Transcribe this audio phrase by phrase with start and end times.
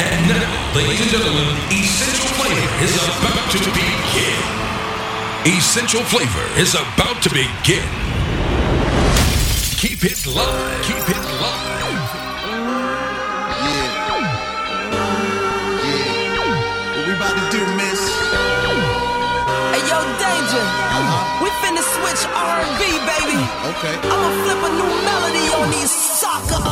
[0.00, 4.38] And now, ladies and gentlemen, Essential Flavor is about to begin.
[5.44, 7.82] Essential Flavor is about to begin.
[9.74, 10.84] Keep it live.
[10.86, 12.10] Keep it live.
[13.58, 13.98] Yeah.
[15.82, 15.98] Yeah.
[16.94, 18.00] What we about to do, miss?
[19.74, 20.62] Hey, yo, Danger.
[20.62, 21.42] Uh-huh.
[21.42, 23.40] We finna switch R&B, baby.
[23.74, 23.94] Okay.
[24.06, 26.66] I'ma flip a new melody on these suckers.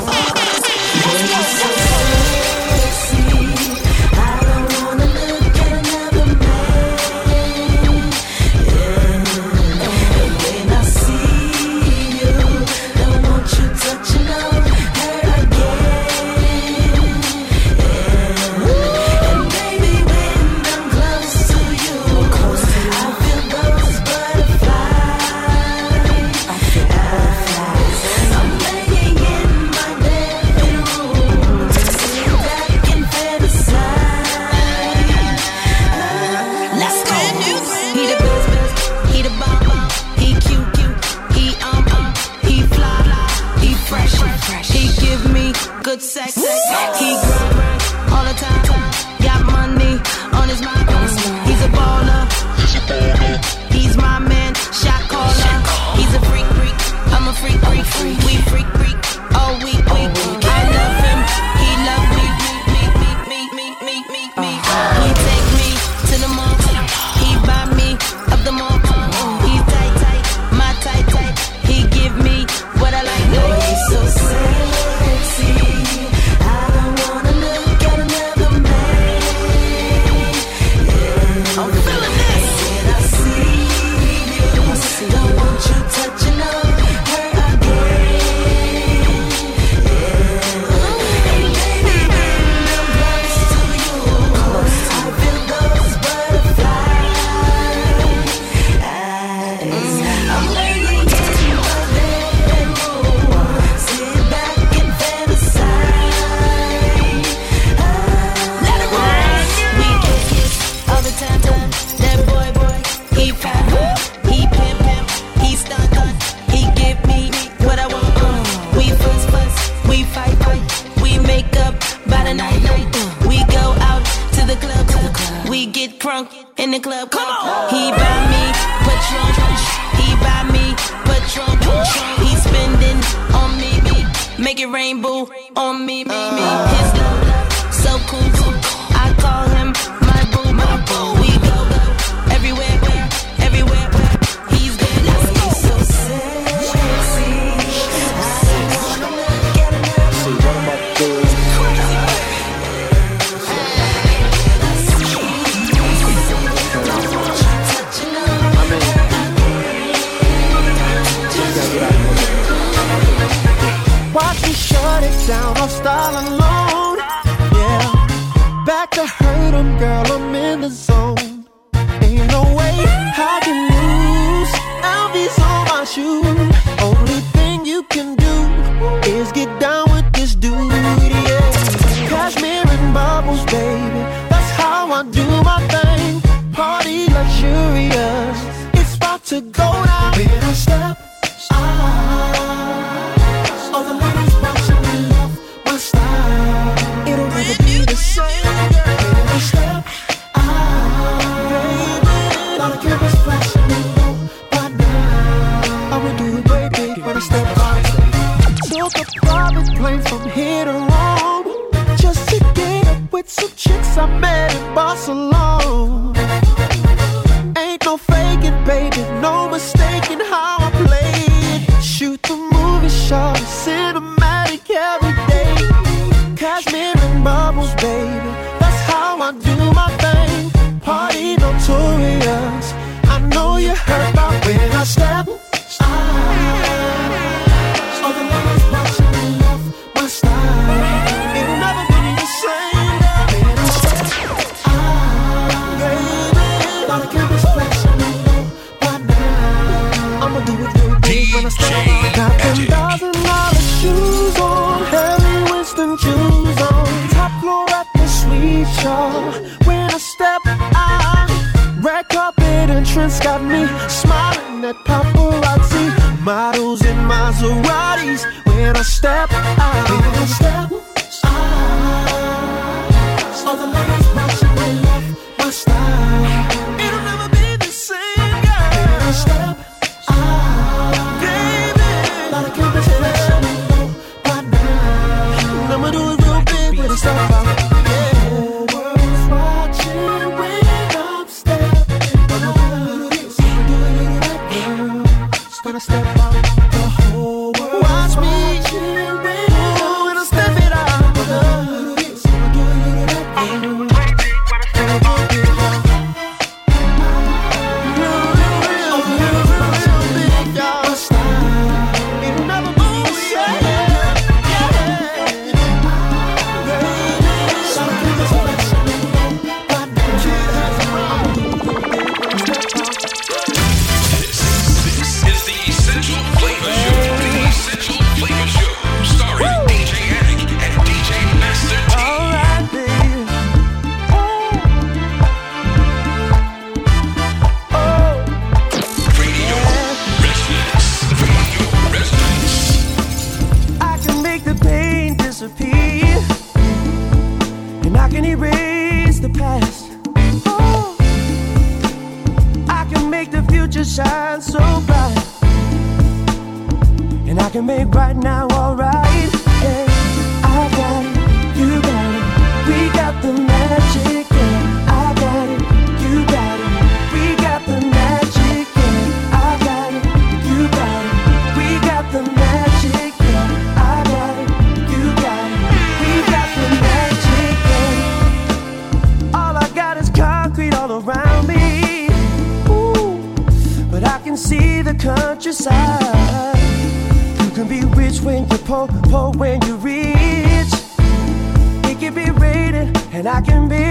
[169.07, 171.26] I heard them, girl, I'm in the zone.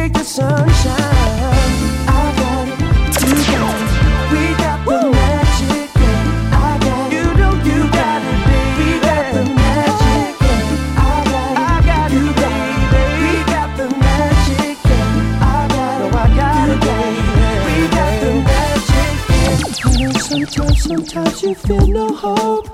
[0.06, 1.00] Make the sun shine.
[2.06, 2.78] I got it,
[3.25, 3.90] you got it,
[4.31, 5.90] we got the magic.
[5.98, 6.54] Yeah.
[6.54, 8.86] I got it, you know you got it, baby.
[8.86, 10.30] We got the magic.
[10.46, 11.02] Yeah.
[11.02, 13.10] I got it, I got you, baby.
[13.18, 14.78] We got the magic.
[14.86, 15.42] Yeah.
[15.42, 17.25] I got it, I got it, baby.
[17.66, 19.10] We got the magic.
[19.34, 19.98] Yeah.
[19.98, 22.66] You know sometimes, sometimes you feel no hope.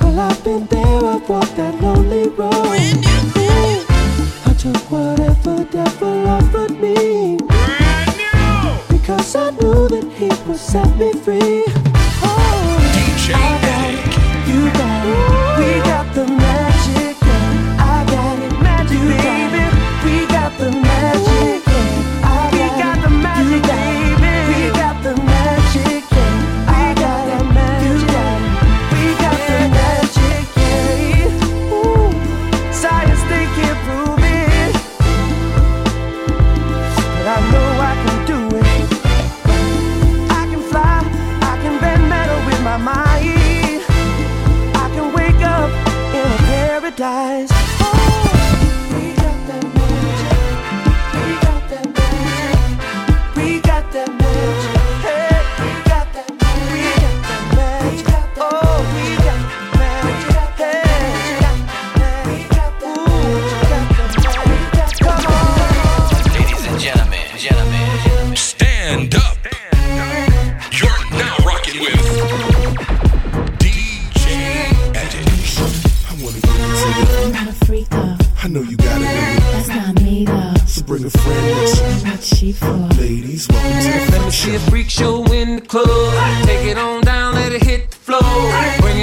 [0.00, 3.15] Well, I've been there, I've walked that lonely road.
[10.66, 11.75] Set me free.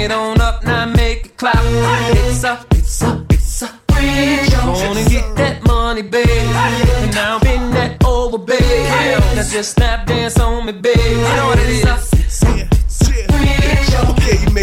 [0.04, 1.56] It on up, now make it clap.
[1.56, 4.60] It's a, it's a, it's a freak show.
[4.60, 6.28] Go on and get that money, babe.
[6.28, 8.60] And now bend that over, babe.
[8.60, 10.96] Now just snap dance on me, babe.
[10.96, 12.13] You know what it is?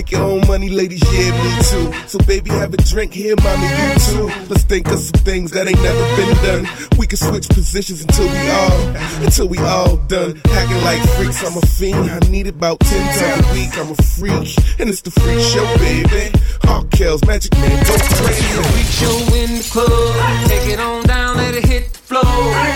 [0.02, 2.08] Make your own money, ladies, yeah, me too.
[2.08, 4.28] So baby, have a drink here, mommy, you too.
[4.50, 6.64] Let's think of some things that ain't never been done.
[6.98, 8.82] We can switch positions until we all,
[9.24, 10.42] until we all done.
[10.50, 12.10] Acting like freaks, I'm a fiend.
[12.10, 13.78] I need it about ten times a week.
[13.78, 16.34] I'm a freak, and it's the freak show, baby.
[16.66, 18.42] Hawkels, Magic Man, go crazy.
[18.74, 20.50] freak show in the club.
[20.50, 22.24] Take it on down, let it hit the floor.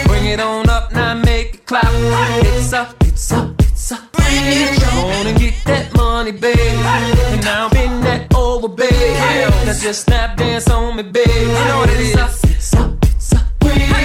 [0.05, 1.85] Bring it on up, now make it clap.
[1.89, 3.54] It's up, it's a,
[3.91, 4.97] a freak show.
[4.97, 6.57] On and get that money, babe.
[6.57, 8.89] And now bend that over, babe.
[8.91, 11.27] Now just snap dance on me, babe.
[11.27, 12.43] You know what it is?
[12.43, 12.97] It's a,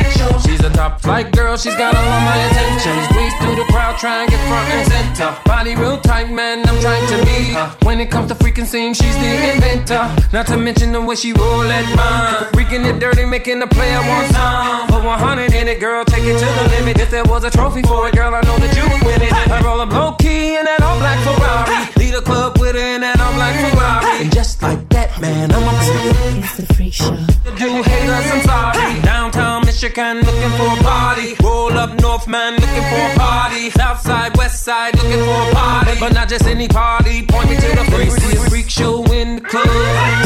[0.07, 2.95] it's a freak Right girl, she's got all of my attention.
[3.11, 5.37] Squeeze through the crowd, try and get front and center.
[5.45, 7.77] Body real tight, man, I'm trying to meet her.
[7.83, 10.09] When it comes to freaking scene, she's the inventor.
[10.33, 12.53] Not to mention the way she roll that mine.
[12.53, 14.89] Freaking it dirty, making the player want some.
[14.89, 16.99] Put 100 in it, girl, take it to the limit.
[17.01, 19.33] If there was a trophy for it, girl, I know that you would win it.
[19.33, 21.93] I roll up low key in that all black Ferrari.
[21.97, 24.23] Lead a club with her in that all black Ferrari.
[24.23, 27.17] And just like that, man, I'm a It's the freak show.
[27.59, 29.01] do haters, I'm sorry.
[29.03, 31.35] Downtown Michigan looking for a party.
[31.43, 33.71] Roll up North man looking for a party.
[33.71, 35.99] South side, West side looking for a party.
[35.99, 37.25] But not just any party.
[37.25, 39.65] Point me to the freak, freak show in the club.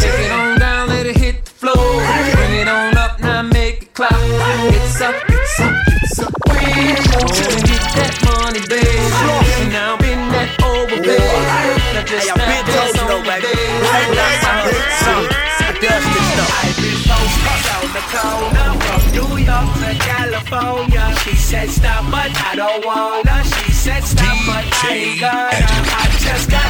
[0.01, 1.77] Take it on down, let it hit the floor.
[1.77, 4.11] Bring it on up, now make it clap.
[4.11, 6.33] It's up, it's up, it's up.
[6.49, 7.55] Freak show.
[7.55, 9.44] And get that money, babe.
[20.45, 21.15] California.
[21.25, 23.45] She said stop, but I don't wanna.
[23.45, 25.49] She said stop, but I ain't gonna.
[25.53, 26.65] I just got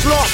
[0.00, 0.30] Slump.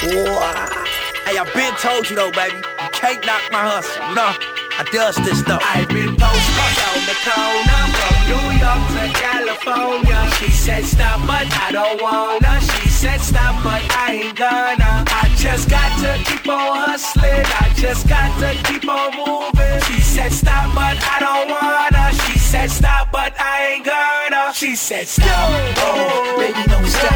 [0.00, 0.84] Boy.
[1.24, 2.56] Hey, I been told you though, baby.
[2.56, 4.14] You can't knock my hustle.
[4.14, 4.32] No,
[4.78, 5.62] I dust this stuff.
[5.64, 10.30] I've been posted on the corner from New York to California.
[10.38, 12.60] She said stop, but I don't wanna.
[12.60, 15.04] She said stop, but I ain't gonna.
[15.20, 17.44] I just got to keep on hustling.
[17.60, 19.78] I just got to keep on moving.
[19.84, 22.04] She said stop, but I don't wanna.
[22.24, 24.54] She said stop, but I ain't gonna.
[24.54, 25.28] She said stop.
[25.28, 27.12] Oh, baby, don't stop.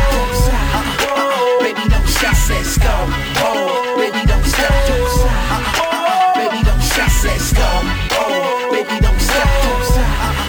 [1.09, 2.37] Oh, baby, don't stop.
[2.37, 3.09] She said stop.
[3.41, 4.73] Oh, baby, don't stop.
[5.81, 7.09] Oh, baby, don't stop.
[7.09, 7.85] She said stop.
[8.13, 9.49] Oh, baby, don't stop.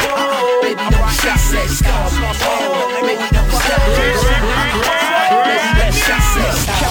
[0.03, 1.39] Oh, baby, don't stop.
[1.39, 2.11] She said stop.
[2.43, 4.98] Oh, baby, don't stop.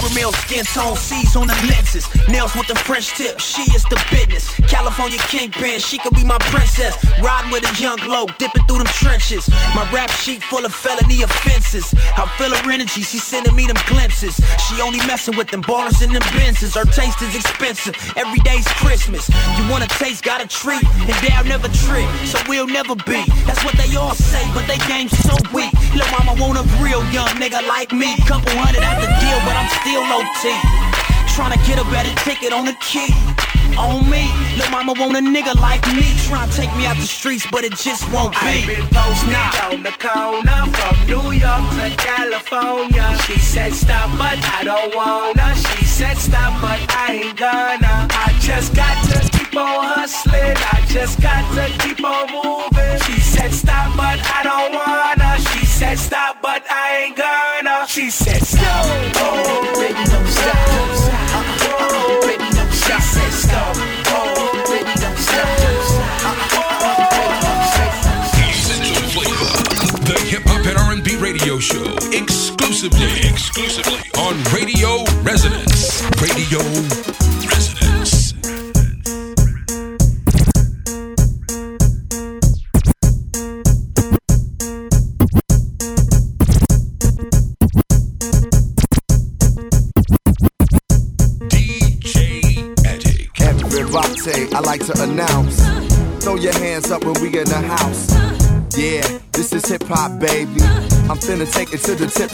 [0.09, 2.09] Caramel skin tone, C's on the lenses.
[2.29, 4.49] Nails with the French tip, she is the business.
[4.69, 6.97] California kingpin, she could be my princess.
[7.21, 9.49] Riding with a young glow, dipping through them trenches.
[9.75, 11.93] My rap sheet full of felony offenses.
[12.17, 14.41] I feel her energy, she sending me them glimpses.
[14.67, 16.75] She only messing with them ballers and them Benzes.
[16.75, 19.29] Her taste is expensive, every day's Christmas.
[19.29, 23.25] You want a taste, got a treat, and they'll never trick, so we'll never be.
[23.45, 25.73] That's what they all say, but they game so weak.
[25.93, 28.17] Lil' mama want a real young nigga like me.
[28.25, 30.55] Couple hundred at the deal, but I'm still OT.
[31.35, 33.14] Tryna get a better ticket on the key.
[33.78, 34.26] On me,
[34.59, 36.02] lil' mama want a nigga like me.
[36.26, 38.38] Tryna take me out the streets, but it just won't be.
[38.43, 38.75] I've be.
[38.75, 39.35] been posted
[39.71, 43.17] on the corner from New York to California.
[43.23, 45.55] She said stop, but I don't wanna.
[45.55, 48.09] She said stop, but I ain't gonna.
[48.11, 50.57] I just got to keep on hustling.
[50.75, 52.99] I just got to keep on moving.
[53.07, 55.38] She said stop, but I don't wanna.
[55.50, 57.87] She said stop, but I ain't gonna.
[57.87, 59.27] She said stop.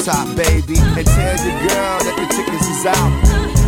[0.05, 0.77] Top, baby.
[0.77, 3.13] And tell your girl that the tickets is out.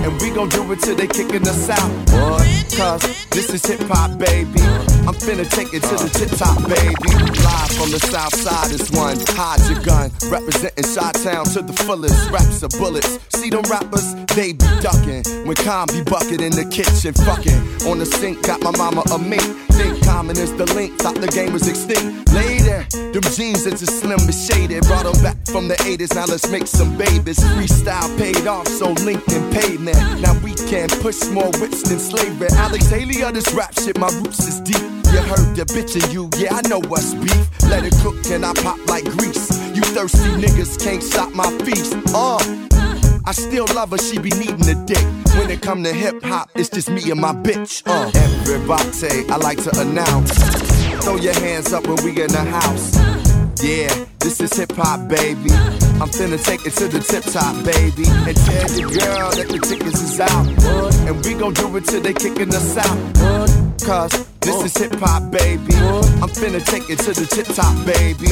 [0.04, 2.44] And we gon' do it till they kicking us out, boy.
[2.76, 4.55] Cause this is hip hop, baby.
[5.26, 6.94] Finna take it to the tip top, baby.
[7.42, 9.18] Live from the south side is one.
[9.34, 10.08] Hide your gun.
[10.30, 12.30] Representing Shot Town to the fullest.
[12.30, 13.18] Raps are bullets.
[13.34, 15.26] See them rappers, they be ducking.
[15.42, 17.58] When Con be bucket in the kitchen, fucking.
[17.90, 19.42] On the sink, got my mama a mink.
[19.74, 22.30] Think common is the link, thought the game was extinct.
[22.30, 24.86] Later, them jeans are just slim but shaded.
[24.86, 27.42] Brought them back from the 80s, now let's make some babies.
[27.58, 30.22] Freestyle paid off, so Lincoln paid man.
[30.22, 32.48] Now we can push more wits than slavery.
[32.54, 34.86] Alex Haley of this rap shit, my roots is deep.
[35.16, 37.48] You heard the bitch in you, yeah, I know what's beef.
[37.70, 39.48] Let it cook and I pop like grease.
[39.74, 41.96] You thirsty niggas can't stop my feast.
[42.12, 42.36] Uh,
[43.24, 45.02] I still love her, she be needing a dick.
[45.32, 47.82] When it come to hip hop, it's just me and my bitch.
[47.86, 50.36] Uh, everybody, I like to announce.
[51.02, 52.94] Throw your hands up when we in the house.
[53.64, 55.48] Yeah, this is hip hop, baby.
[55.96, 58.04] I'm finna take it to the tip top, baby.
[58.28, 60.46] And tell the girl that the tickets is out.
[61.08, 63.65] And we gon' do it till they kicking us out.
[63.84, 66.05] Cause this is hip hop, baby.
[66.36, 68.28] Finna take it to the tip top, baby.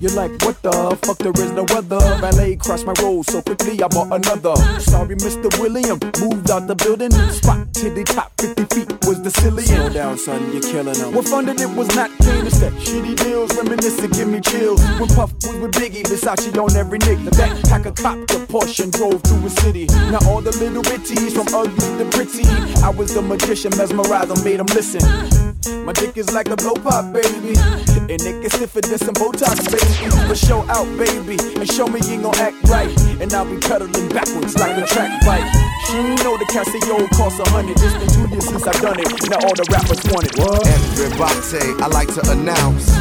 [0.00, 1.18] You're like, what the fuck?
[1.18, 2.02] There is no other.
[2.18, 4.56] Valet crossed my road so quickly, I bought another.
[4.80, 5.46] Sorry, Mr.
[5.62, 6.02] William.
[6.18, 7.12] Moved out the building.
[7.30, 9.92] Spot to the top, 50 feet was the ceiling.
[9.92, 11.14] down, son, you're killing them.
[11.14, 14.82] What funded it was not clean, it's that shitty deals, reminiscing, give me chills.
[14.98, 17.22] When Puff was with Biggie, Versace on every nick.
[17.22, 19.86] The backpacker copped a Porsche and drove through a city.
[20.10, 22.42] Now all the little bitties from ugly to pretty.
[22.82, 25.53] I was the magician, mesmerized, I made them listen.
[25.66, 27.56] My dick is like a blow pop, baby.
[28.04, 30.12] And it gets than some Botox, baby.
[30.28, 31.40] But show out, baby.
[31.56, 32.92] And show me you gon' act right.
[33.20, 35.48] And I'll be pedaling backwards like a track bike.
[35.88, 37.80] She know the Casio costs a hundred.
[37.80, 39.08] It's been two years since I've done it.
[39.30, 40.36] Now all the rappers want it.
[40.36, 40.66] What?
[40.68, 42.92] Everybody, I like to announce.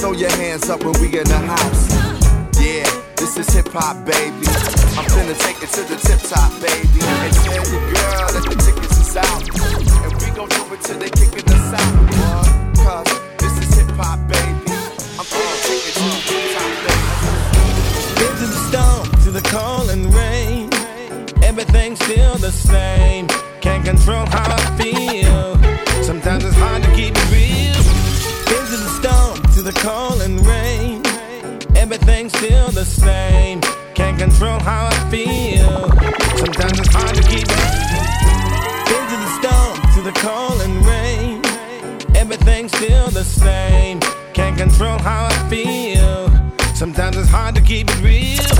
[0.00, 1.94] Throw your hands up when we in the house.
[2.58, 4.50] Yeah, this is hip hop, baby.
[4.98, 7.06] I'm finna take it to the tip top, baby.
[7.06, 9.46] And tell your girl that the tickets is out.
[9.46, 11.49] And we gon' do it till they kicking us
[22.10, 23.28] still the same.
[23.60, 25.54] Can't control how I feel.
[26.02, 27.80] Sometimes it's hard to keep it real.
[28.56, 31.02] Into the storm, to the cold and rain.
[31.76, 33.60] Everything's still the same.
[33.94, 35.76] Can't control how I feel.
[36.42, 37.66] Sometimes it's hard to keep it.
[38.96, 41.42] Into the storm, to the cold and rain.
[42.16, 44.00] Everything's still the same.
[44.34, 46.28] Can't control how I feel.
[46.74, 48.59] Sometimes it's hard to keep it real.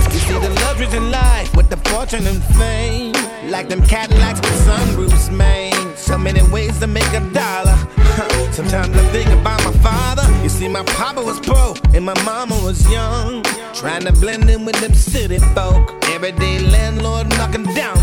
[0.81, 3.13] Luxuries in life with the fortune and fame.
[3.51, 5.75] Like them Cadillacs with sunroofs, man.
[5.95, 7.77] So many ways to make a dollar.
[8.53, 10.23] Sometimes I think about my father.
[10.43, 13.43] You see, my papa was poor and my mama was young.
[13.75, 16.03] Trying to blend in with them city folk.
[16.15, 18.00] Everyday landlord knocking down.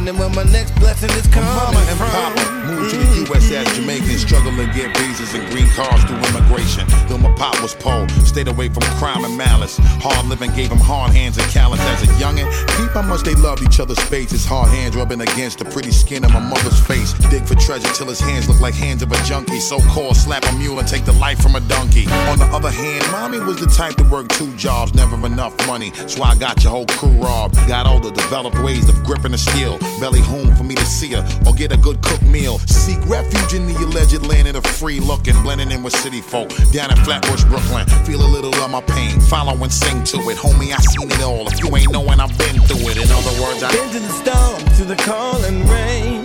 [0.00, 2.08] Wondering when my next blessing is coming Mama and from.
[2.08, 3.52] Papa moved to the U.S.
[3.52, 6.88] as Jamaicans, struggling to get visas and green cards through immigration.
[7.06, 9.76] Though my pop was poor, stayed away from crime and malice.
[10.00, 12.48] Hard living gave him hard hands and callous as a youngin'.
[12.78, 14.46] Peep how much they loved each other's faces.
[14.46, 17.12] Hard hands rubbing against the pretty skin of my mother's face.
[17.28, 19.60] Dig for treasure till his hands look like hands of a junkie.
[19.60, 22.06] So called slap a mule and take the life from a donkey.
[22.32, 25.92] On the other hand, mommy was the type to work two jobs, never enough money.
[26.06, 27.56] So I got your whole crew robbed.
[27.68, 29.78] Got older, developed ways of gripping the steel.
[29.98, 32.58] Belly home for me to see her or get a good cooked meal.
[32.60, 36.48] Seek refuge in the alleged land of the free looking, blending in with city folk.
[36.72, 39.18] Down in Flatbush, Brooklyn, feel a little of my pain.
[39.20, 40.72] Follow and sing to it, homie.
[40.72, 41.46] I seen it all.
[41.48, 42.96] If you ain't knowing, I've been through it.
[42.96, 46.24] In other words, I've been to the storm, to the cold and rain.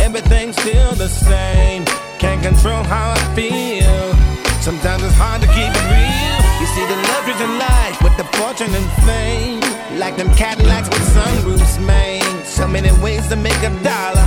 [0.00, 1.84] Everything's still the same.
[2.18, 4.14] Can't control how I feel.
[4.60, 6.40] Sometimes it's hard to keep it real.
[6.60, 9.79] You see the luxuries in life with the fortune and fame.
[9.98, 12.22] Like them Cadillacs with sunroofs, man.
[12.44, 14.26] So many ways to make a dollar.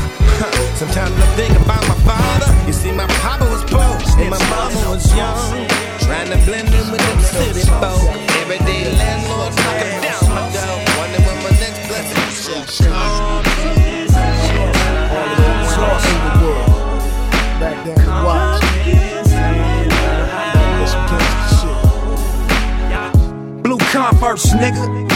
[0.76, 2.52] Sometimes I think about my father.
[2.68, 3.82] You see, my papa was poor
[4.20, 5.68] and my mama was young.
[6.00, 8.04] Trying to blend in with them city folk.
[8.42, 10.78] Everyday landlords knocking down my door.
[10.98, 12.94] Wondering when my next blessing gangsta shit.
[23.64, 25.13] Blue Converse, nigga.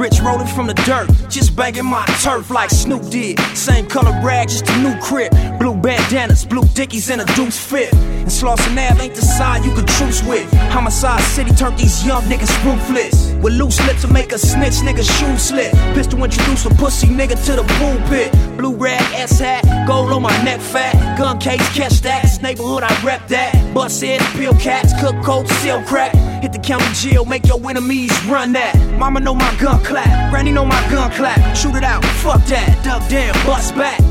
[0.00, 3.38] Rich rolling from the dirt, just banging my turf like Snoop did.
[3.54, 5.30] Same color rag, just a new crib.
[5.58, 7.92] Blue bandanas, blue dickies, and a deuce fit.
[7.94, 10.50] And Slauson Ave ain't the side you can truce with.
[10.70, 13.32] Homicide City turned these young niggas ruthless.
[13.42, 15.72] With loose lips to make a snitch nigga shoe slit.
[15.94, 18.32] Pistol introduce a pussy nigga to the pulpit.
[18.56, 20.94] Blue rag, S hat, gold on my neck fat.
[21.18, 22.22] Gun case, catch that.
[22.22, 23.74] This neighborhood, I rep that.
[23.74, 26.14] Bust heads, peel cats, cook coats, seal crack.
[26.42, 28.76] Hit the county jail, make your enemies run that.
[28.98, 31.56] Mama know my gun clap, Granny know my gun clap.
[31.56, 34.09] Shoot it out, fuck that, duck down, bust back.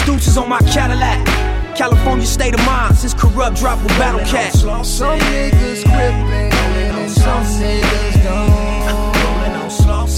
[0.00, 1.26] Deuce deuces on my Cadillac.
[1.76, 4.52] California state of mind, since corrupt drop with battle cat.
[4.52, 8.80] Some niggas gripping and some niggas don't.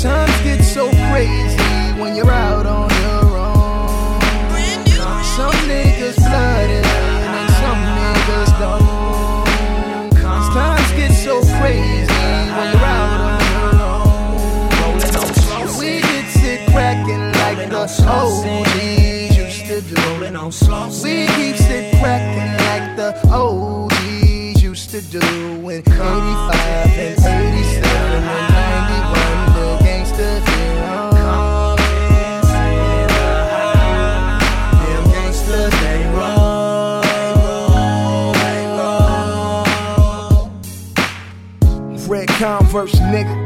[0.02, 1.56] Times get so crazy
[2.00, 4.20] when you're out on your own.
[5.36, 10.16] Some niggas flooded and some niggas don't.
[10.52, 12.12] Times get so crazy
[12.56, 15.78] when you're out on your own.
[15.78, 17.86] We get sit cracking like the
[19.72, 20.02] OGs used to do.
[21.02, 28.52] We keep sit cracking like the OGs used to do in 85 and 87 and
[28.52, 29.52] 91.
[29.56, 29.78] The
[30.84, 31.12] on.
[42.08, 43.41] Red Converse, nigga.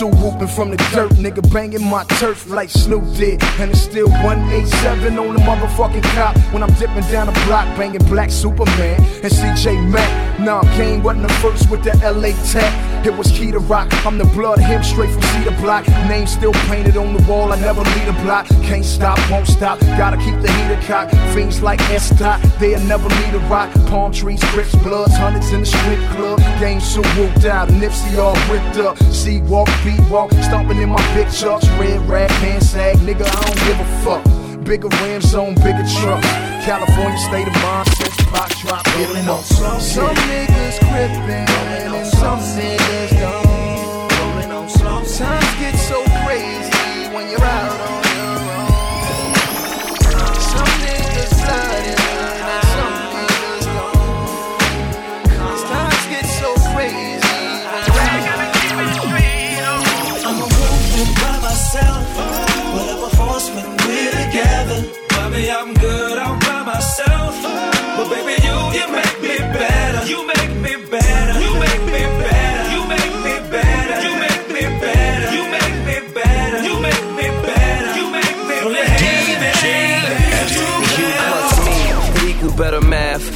[0.00, 3.42] So whooping from the dirt, nigga banging my turf like Snoop did.
[3.60, 8.02] And it's still 187 on the motherfucking cop when I'm dipping down the block, banging
[8.06, 10.40] Black Superman and CJ Mac.
[10.40, 12.89] Nah, Kane wasn't the first with the LA tech.
[13.02, 13.88] It was key to rock.
[14.04, 15.88] I'm the blood him straight from cedar block.
[16.08, 17.50] Name still painted on the wall.
[17.52, 18.46] I never lead a block.
[18.62, 19.80] Can't stop, won't stop.
[19.80, 21.14] Gotta keep the heater cocked.
[21.34, 22.42] Fiends like S dot.
[22.58, 23.72] They'll never need a rock.
[23.86, 26.38] Palm trees, grips, bloods, hundreds in the strip club.
[26.60, 27.68] Game so whooped out.
[27.68, 28.98] Nipsey all ripped up.
[29.12, 30.30] C walk, beat walk.
[30.32, 31.66] Stomping in my big chucks.
[31.80, 32.98] Red rag, pants sag.
[32.98, 34.39] Nigga, I don't give a fuck.
[34.64, 36.26] Bigger rims on bigger trucks.
[36.64, 38.86] California state of mind since Pop drop.
[38.96, 39.42] Rolling on.
[39.42, 43.49] Some niggas crippin' and some niggas don't.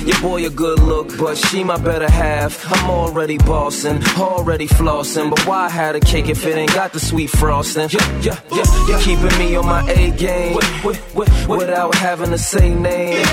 [0.07, 2.71] Your boy a good look, but she my better half.
[2.71, 5.31] I'm already bossing, already flossing.
[5.31, 7.89] But why had a cake if it ain't got the sweet frosting?
[7.91, 8.87] Yeah, yeah, yeah.
[8.89, 13.25] You're keeping me on my A game wi- wi- wi- without having to say name.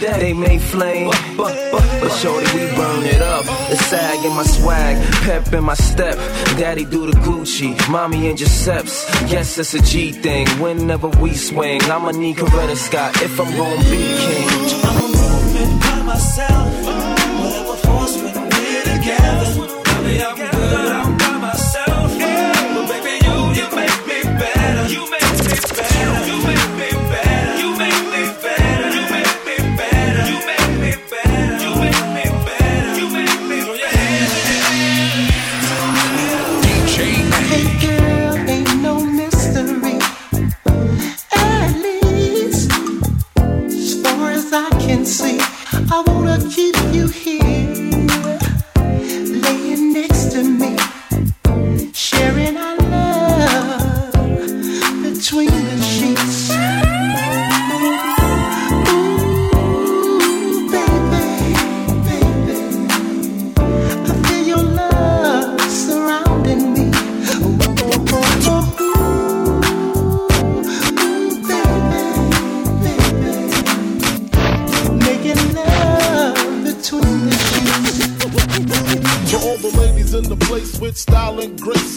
[0.00, 3.44] They, may flame, but, but, but shorty, we burn it up.
[3.44, 6.16] The sag in my swag, pep in my step.
[6.58, 9.04] Daddy do the Gucci, mommy in Giuseppe's.
[9.30, 10.46] Yes, it's a G thing.
[10.60, 14.99] Whenever we swing, I'ma need Coretta Scott if I'm gonna be king.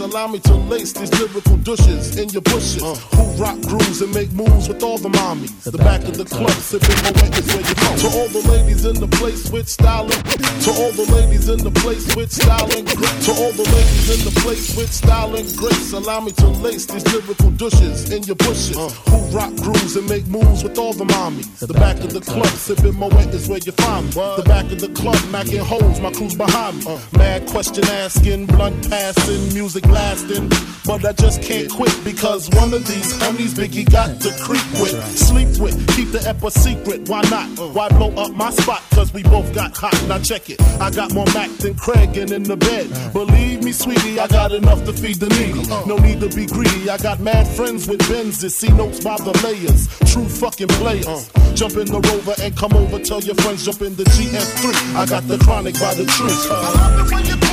[0.04, 2.84] Allow me to lace these lyrical douches in your bushes.
[2.84, 2.96] Uh.
[3.16, 5.63] Who rock grooves and make moves with all the mommies.
[5.63, 7.96] The back of the club, sipping my wet is where you from.
[8.04, 10.24] To all the ladies in the place with style and
[10.66, 13.26] To all the ladies in the place with style and grace.
[13.26, 16.86] To all the ladies in the place with style and grace, allow me to lace
[16.86, 18.78] these lyrical douches in your bushes.
[18.78, 18.89] Uh.
[19.10, 21.48] Who rock grooves and make moves with all the mommies.
[21.60, 24.12] The back of the club, sipping my wet is where you find me.
[24.12, 26.92] The back of the club, macking holes, my crew's behind me.
[26.92, 27.00] Uh.
[27.18, 30.49] Mad question asking, blunt passing, music lasting.
[30.86, 34.99] But I just can't quit because one of these homies Biggie got to creep with,
[35.17, 37.08] sleep with, keep the ep secret.
[37.08, 37.47] Why not?
[37.73, 38.84] Why blow up my spot?
[38.91, 39.95] Cause we both got hot.
[40.10, 40.62] Now check it.
[40.82, 42.89] I got more Mac than Craig and in the bed.
[43.13, 45.65] Believe me, sweetie, I got enough to feed the needy.
[45.88, 46.89] No need to be greedy.
[46.89, 49.88] I got mad friends with Benzes, see notes by the layers.
[50.12, 51.32] True fucking players.
[51.56, 52.99] Jump in the rover and come over.
[52.99, 54.95] Tell your friends jump in the GS3.
[54.95, 57.53] I got the chronic by the tree.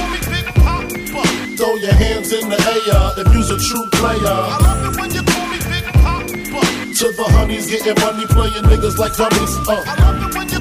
[1.61, 4.16] Throw your hands in the air if you's a true player.
[4.25, 6.94] I love it when you call me Big Poppa.
[6.94, 9.68] To the honeys getting money, playing niggas like dummies.
[9.68, 9.85] Uh.
[9.87, 10.61] I love it when you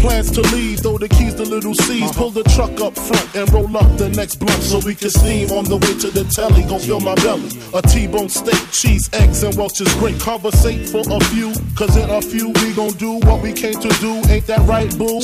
[0.00, 2.12] Plans to leave, throw the keys to little C's.
[2.12, 5.50] Pull the truck up front and roll up the next blunt so we can steam
[5.50, 6.62] on the way to the telly.
[6.64, 7.50] Gon' fill my belly.
[7.74, 10.18] A T-bone steak, cheese, eggs, and Welch's great.
[10.20, 13.88] Conversate for a few, cause in a few we gon' do what we came to
[13.98, 14.22] do.
[14.30, 15.20] Ain't that right, boo?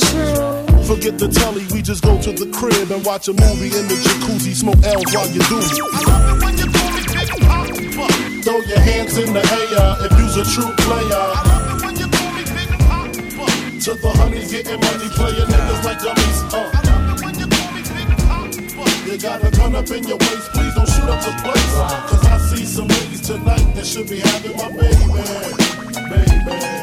[0.83, 3.95] Forget the telly, we just go to the crib and watch a movie in the
[3.95, 4.53] jacuzzi.
[4.53, 5.71] Smoke L's while you do it.
[8.43, 11.54] Throw your hands in the air if you's a true player
[13.85, 16.41] to the honeys, getting money, playing niggas like dummies.
[16.51, 16.71] Uh.
[19.05, 21.73] You got a gun up in your waist, please don't shoot up the place.
[22.09, 25.05] Cause I see some ladies tonight that should be having my baby.
[26.09, 26.74] Baby.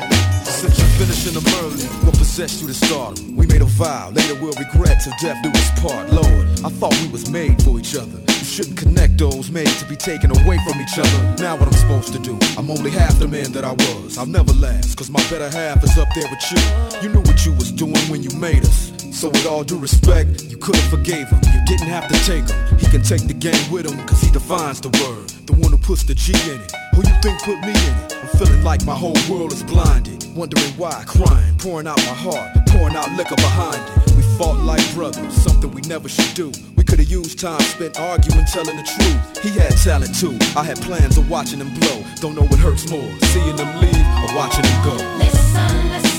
[1.03, 3.35] Finishing them early, what possessed you to stardom?
[3.35, 6.13] We made a vow, later we'll regret till death do us part.
[6.13, 8.21] Lord, I thought we was made for each other.
[8.29, 11.43] You shouldn't connect those made to be taken away from each other.
[11.43, 12.39] Now what I'm supposed to do?
[12.57, 14.17] I'm only half the man that I was.
[14.17, 16.63] I'll never last, cause my better half is up there with you.
[17.03, 18.93] You knew what you was doing when you made us.
[19.11, 21.41] So with all due respect, you could've forgave him.
[21.53, 22.79] You didn't have to take him.
[22.79, 25.31] He can take the game with him, cause he defines the word.
[25.51, 26.73] The one who puts the G in it.
[26.95, 28.22] Who you think put me in it?
[28.39, 30.25] Feeling like my whole world is blinded.
[30.35, 34.17] Wondering why, crying, pouring out my heart, pouring out liquor behind it.
[34.17, 36.53] We fought like brothers, something we never should do.
[36.77, 39.43] We could've used time spent arguing, telling the truth.
[39.43, 40.37] He had talent too.
[40.57, 42.05] I had plans of watching him blow.
[42.17, 44.97] Don't know what hurts more, seeing him leave or watching him go.
[45.19, 46.12] Listen, listen.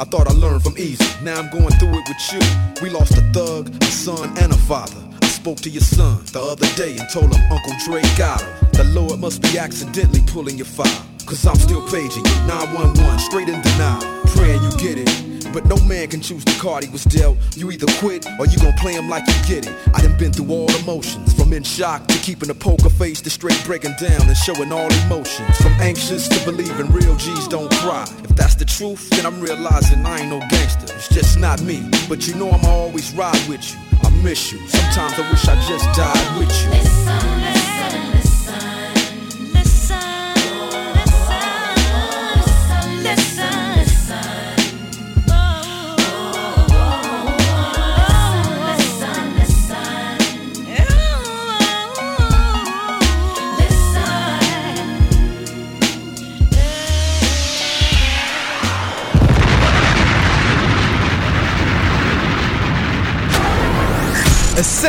[0.00, 2.40] I thought I learned from easy, now I'm going through it with you.
[2.82, 4.96] We lost a thug, a son, and a father.
[5.20, 8.70] I spoke to your son the other day and told him Uncle Dre got him.
[8.72, 11.09] The Lord must be accidentally pulling your file.
[11.30, 14.02] Cause I'm still paging you, 911, straight in denial.
[14.34, 15.52] Praying you get it.
[15.52, 17.38] But no man can choose the card he was dealt.
[17.54, 19.72] You either quit or you gon' play him like you get it.
[19.94, 23.30] I done been through all emotions, from in shock to keeping a poker face to
[23.30, 25.56] straight breaking down and showing all emotions.
[25.58, 28.02] From anxious to believing real G's don't cry.
[28.24, 30.92] If that's the truth, then I'm realizing I ain't no gangster.
[30.96, 31.88] It's just not me.
[32.08, 33.78] But you know I'ma always ride with you.
[34.02, 34.58] I miss you.
[34.66, 37.39] Sometimes I wish I just died with you.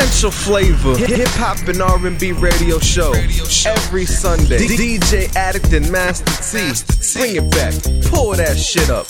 [0.02, 3.14] Essential flavor, hip hop and R&B radio show.
[3.14, 4.58] Every Sunday.
[4.58, 7.74] DJ Addict and Master T, bring it back,
[8.10, 9.06] pull that shit up.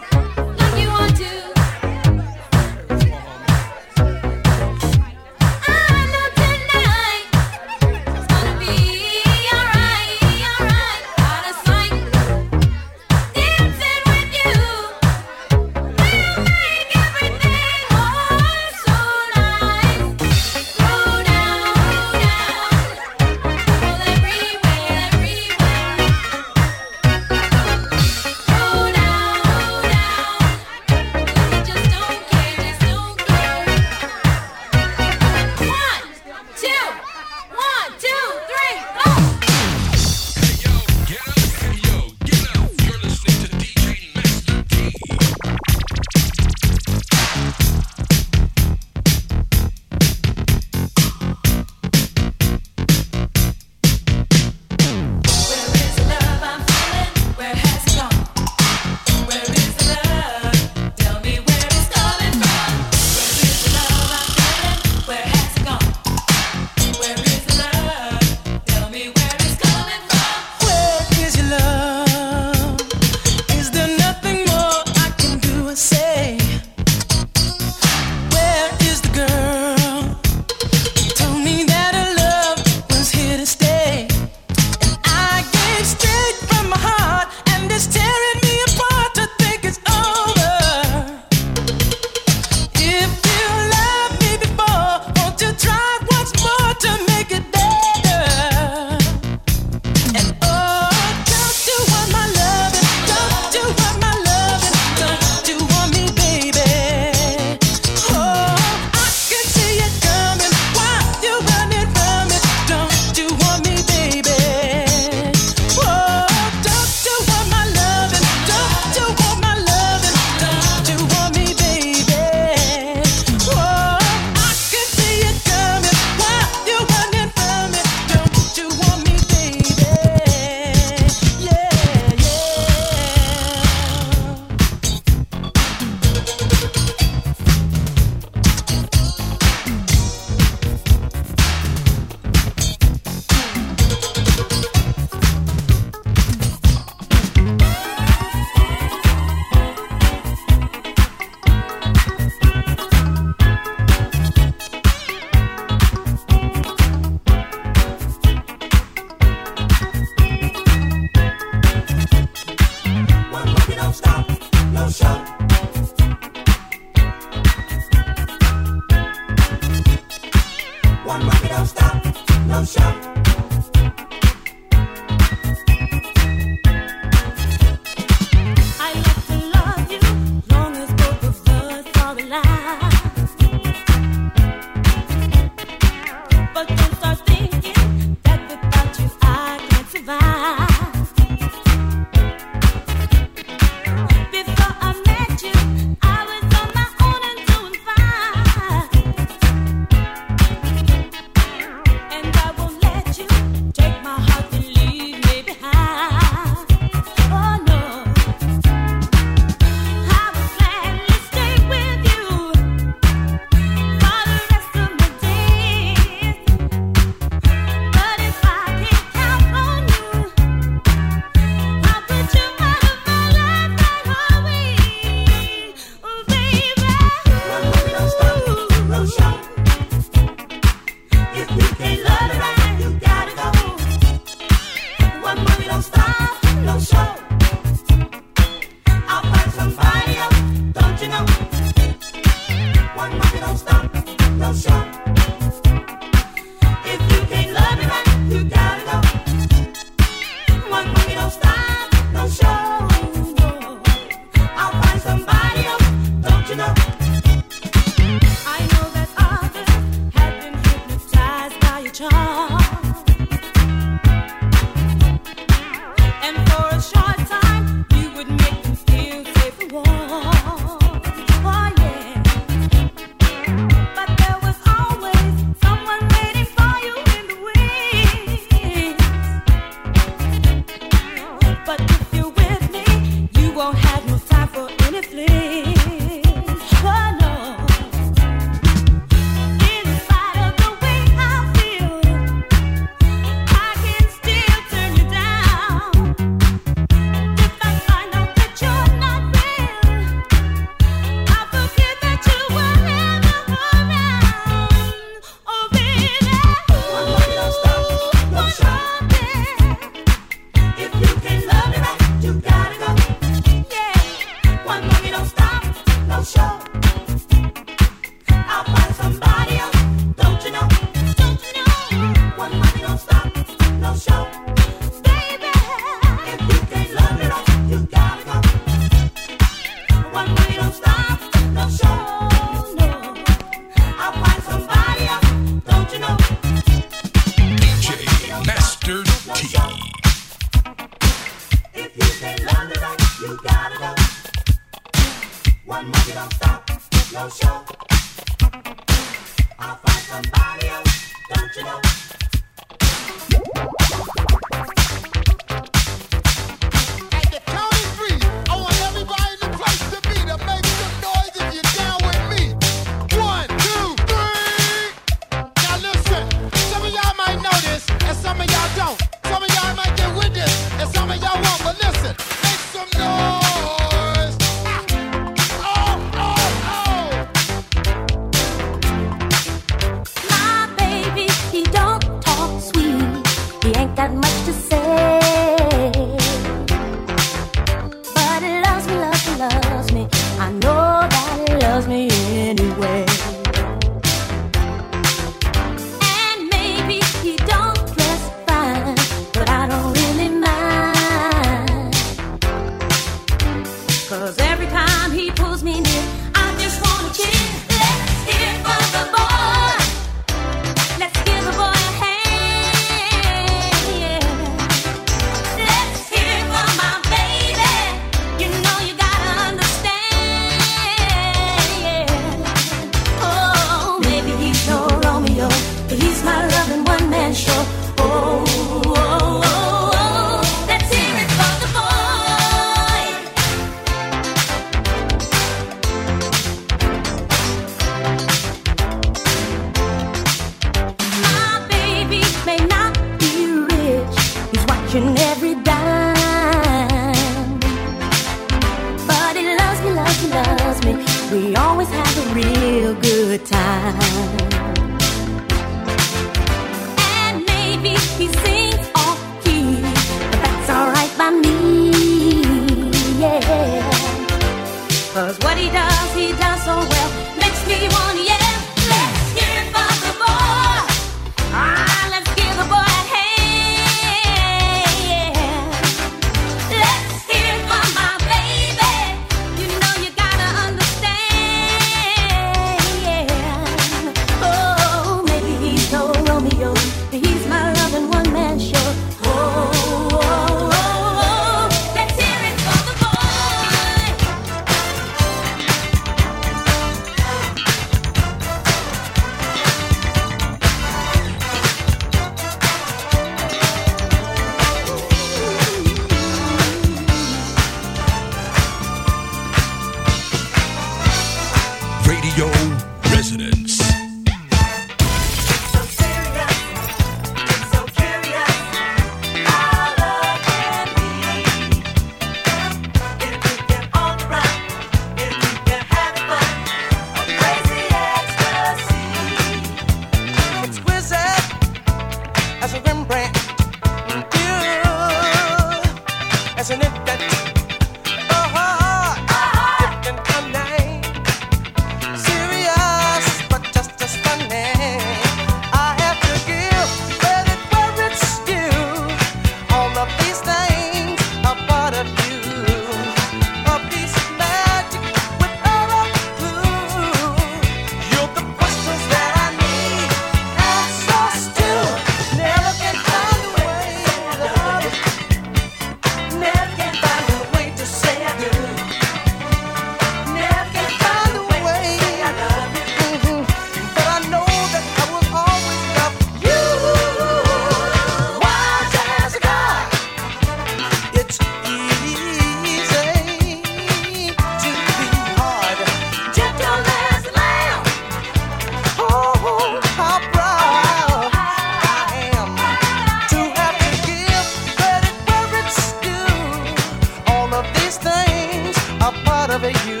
[599.61, 600.00] Listening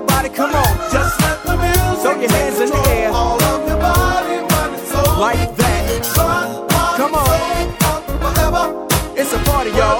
[0.00, 0.90] everybody, come on.
[0.90, 3.10] Just let the music throw your hands in the air.
[3.12, 5.20] All of your body, mind, soul.
[5.20, 5.70] Like that.
[6.16, 8.88] Party, come on.
[9.16, 9.99] It's a party, y'all.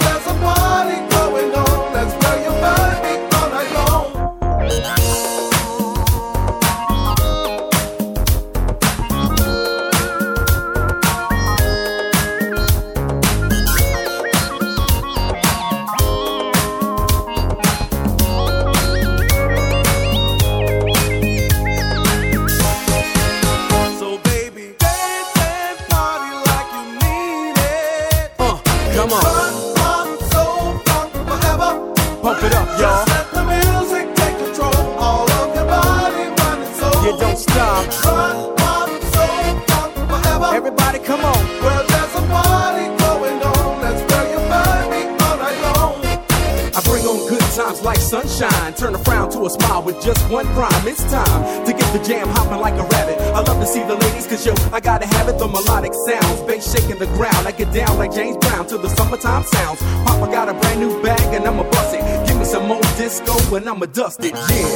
[63.81, 64.35] I'ma dust it.
[64.35, 64.69] Yeah.